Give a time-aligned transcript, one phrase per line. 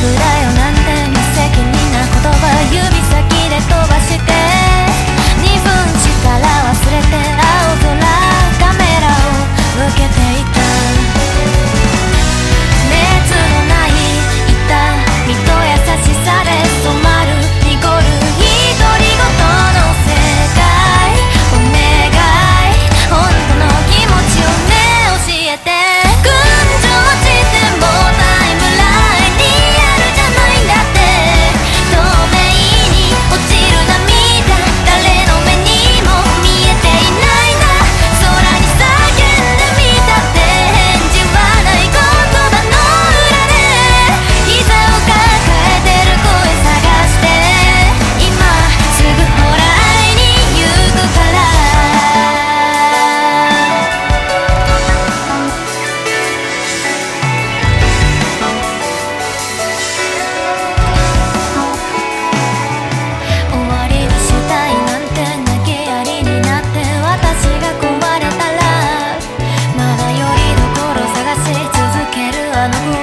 [0.00, 0.37] ぐらい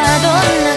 [0.00, 0.69] abandonado